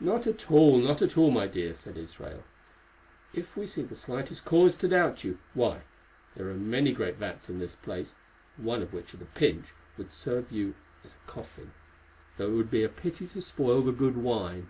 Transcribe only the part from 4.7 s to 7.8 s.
to doubt you, why, there are many great vats in this